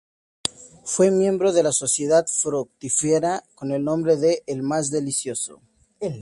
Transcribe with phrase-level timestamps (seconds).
[0.83, 5.61] Fue miembro de la Sociedad Fructífera con el nombre de "el más delicioso".